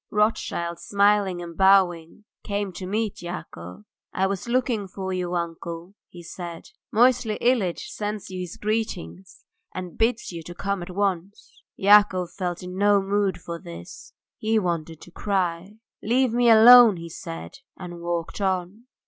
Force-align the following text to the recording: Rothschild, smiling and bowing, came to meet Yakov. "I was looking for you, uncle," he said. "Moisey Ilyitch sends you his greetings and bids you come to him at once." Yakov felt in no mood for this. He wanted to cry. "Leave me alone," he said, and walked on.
Rothschild, 0.09 0.79
smiling 0.79 1.43
and 1.43 1.55
bowing, 1.55 2.23
came 2.41 2.73
to 2.73 2.87
meet 2.87 3.21
Yakov. 3.21 3.85
"I 4.11 4.25
was 4.25 4.47
looking 4.47 4.87
for 4.87 5.13
you, 5.13 5.35
uncle," 5.35 5.93
he 6.09 6.23
said. 6.23 6.69
"Moisey 6.91 7.37
Ilyitch 7.39 7.87
sends 7.91 8.31
you 8.31 8.39
his 8.39 8.57
greetings 8.57 9.45
and 9.75 9.99
bids 9.99 10.31
you 10.31 10.41
come 10.43 10.79
to 10.79 10.85
him 10.85 10.89
at 10.89 10.95
once." 10.95 11.61
Yakov 11.75 12.31
felt 12.31 12.63
in 12.63 12.79
no 12.79 12.99
mood 12.99 13.39
for 13.39 13.59
this. 13.59 14.13
He 14.39 14.57
wanted 14.57 15.01
to 15.01 15.11
cry. 15.11 15.77
"Leave 16.01 16.33
me 16.33 16.49
alone," 16.49 16.97
he 16.97 17.07
said, 17.07 17.59
and 17.77 18.01
walked 18.01 18.41
on. 18.41 18.85